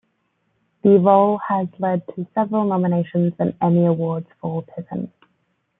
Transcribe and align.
The 0.83 0.97
role 0.97 1.39
has 1.47 1.67
led 1.77 2.01
to 2.15 2.25
several 2.33 2.65
nominations 2.65 3.33
and 3.37 3.53
Emmy 3.61 3.85
Awards 3.85 4.25
for 4.41 4.63
Piven. 4.63 5.11